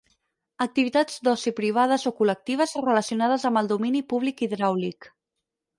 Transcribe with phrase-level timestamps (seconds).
[0.63, 5.15] Activitats d'oci privades o col·lectives relacionades amb el domini públic hidràulic.